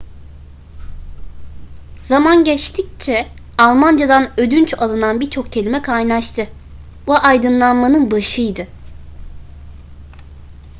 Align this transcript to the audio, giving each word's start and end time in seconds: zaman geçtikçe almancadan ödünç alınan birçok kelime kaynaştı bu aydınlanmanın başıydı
zaman 2.03 2.43
geçtikçe 2.43 3.27
almancadan 3.57 4.31
ödünç 4.39 4.73
alınan 4.77 5.19
birçok 5.19 5.51
kelime 5.51 5.81
kaynaştı 5.81 6.47
bu 7.07 7.17
aydınlanmanın 7.19 8.11
başıydı 8.11 8.67